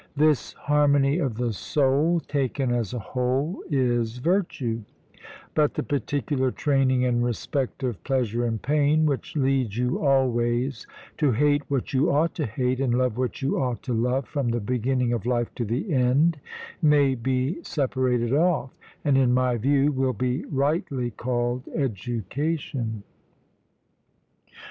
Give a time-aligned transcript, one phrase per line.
[0.15, 4.81] This harmony of the soul, taken as a whole, is virtue;
[5.53, 10.87] but the particular training in respect of pleasure and pain, which leads you always
[11.19, 14.49] to hate what you ought to hate, and love what you ought to love from
[14.49, 16.39] the beginning of life to the end,
[16.81, 18.75] may be separated off;
[19.05, 23.03] and, in my view, will be rightly called education.